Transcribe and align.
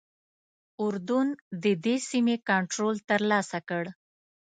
اردن 0.83 1.27
ددې 1.63 1.95
سیمې 2.09 2.35
کنټرول 2.49 2.95
ترلاسه 3.09 3.57
کړ. 3.69 3.83